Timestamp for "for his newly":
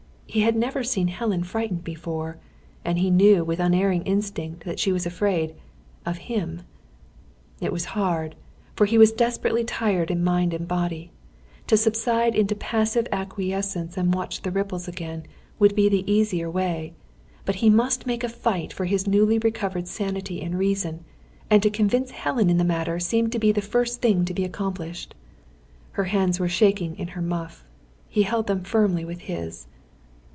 18.71-19.37